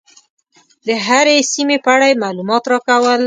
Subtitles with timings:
[0.87, 3.19] د هرې سیمې په اړه یې معلومات راکول.